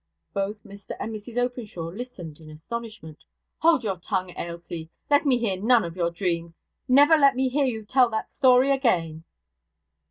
[0.33, 3.23] Both Mr and Mrs Openshaw listened in astonishment.
[3.59, 4.89] 'Hold your tongue, Ailsie!
[5.11, 8.71] let me hear none of your dreams; never let me hear you tell that story
[8.71, 9.25] again!'